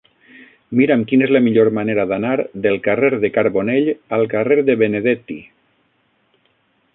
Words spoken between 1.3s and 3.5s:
la millor manera d'anar del carrer de